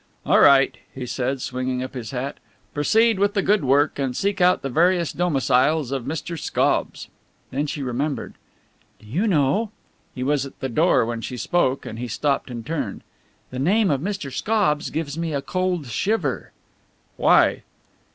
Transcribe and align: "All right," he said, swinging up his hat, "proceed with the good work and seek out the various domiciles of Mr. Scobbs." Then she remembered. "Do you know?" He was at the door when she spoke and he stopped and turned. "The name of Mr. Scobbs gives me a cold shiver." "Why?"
"All 0.25 0.39
right," 0.39 0.77
he 0.95 1.05
said, 1.05 1.41
swinging 1.43 1.83
up 1.83 1.93
his 1.93 2.09
hat, 2.09 2.39
"proceed 2.73 3.19
with 3.19 3.35
the 3.35 3.43
good 3.43 3.63
work 3.63 3.99
and 3.99 4.17
seek 4.17 4.41
out 4.41 4.63
the 4.63 4.67
various 4.69 5.13
domiciles 5.13 5.91
of 5.91 6.05
Mr. 6.05 6.39
Scobbs." 6.39 7.07
Then 7.51 7.67
she 7.67 7.83
remembered. 7.83 8.33
"Do 8.97 9.05
you 9.05 9.27
know?" 9.27 9.69
He 10.15 10.23
was 10.23 10.43
at 10.43 10.59
the 10.59 10.69
door 10.69 11.05
when 11.05 11.21
she 11.21 11.37
spoke 11.37 11.85
and 11.85 11.99
he 11.99 12.07
stopped 12.07 12.49
and 12.49 12.65
turned. 12.65 13.03
"The 13.51 13.59
name 13.59 13.91
of 13.91 14.01
Mr. 14.01 14.33
Scobbs 14.33 14.89
gives 14.89 15.19
me 15.19 15.35
a 15.35 15.41
cold 15.43 15.85
shiver." 15.85 16.51
"Why?" 17.15 17.61